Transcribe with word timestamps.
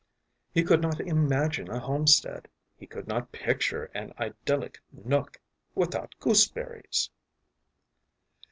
He 0.51 0.63
could 0.63 0.81
not 0.81 0.99
imagine 0.99 1.69
a 1.69 1.79
homestead, 1.79 2.47
he 2.75 2.87
could 2.87 3.07
not 3.07 3.31
picture 3.31 3.91
an 3.93 4.13
idyllic 4.17 4.81
nook, 4.91 5.39
without 5.75 6.15
gooseberries. 6.19 7.11